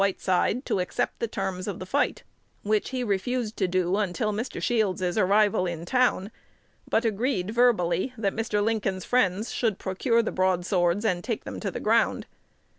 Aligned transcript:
Whiteside 0.01 0.65
to 0.65 0.79
accept 0.79 1.19
the 1.19 1.27
terms 1.27 1.67
of 1.67 1.77
the 1.77 1.85
fight, 1.85 2.23
which 2.63 2.89
he 2.89 3.03
refused 3.03 3.55
to 3.57 3.67
do 3.67 3.97
until 3.97 4.33
Mr. 4.33 4.59
Shields's 4.59 5.15
arrival 5.15 5.67
in 5.67 5.85
town, 5.85 6.31
but 6.89 7.05
agreed, 7.05 7.51
verbally, 7.51 8.11
that 8.17 8.35
Mr. 8.35 8.63
Lincoln's 8.63 9.05
friends 9.05 9.51
should 9.51 9.77
procure 9.77 10.23
the 10.23 10.31
broadswords, 10.31 11.05
and 11.05 11.23
take 11.23 11.43
them 11.43 11.59
to 11.59 11.69
the 11.69 11.79
ground. 11.79 12.25